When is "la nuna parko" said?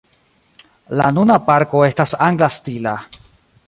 1.01-1.85